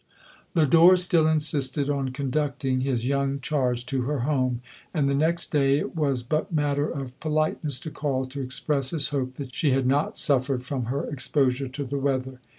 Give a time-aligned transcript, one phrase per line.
[0.55, 4.63] Lodore still insisted on conducting his young charge to her home;
[4.95, 9.09] and the next day it was but matter of politeness to call to express his
[9.09, 12.39] hope that she had not suffered from her expo sure to the weather.